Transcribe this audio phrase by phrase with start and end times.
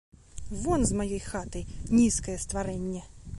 [0.61, 1.61] Вон з маёй хаты,
[1.99, 3.05] нізкае стварэнне!